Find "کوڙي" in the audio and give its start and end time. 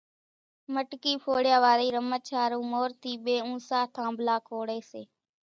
4.47-4.79